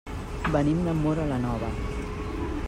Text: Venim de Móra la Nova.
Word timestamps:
Venim 0.55 0.79
de 0.87 0.95
Móra 1.03 1.27
la 1.33 1.39
Nova. 1.45 1.71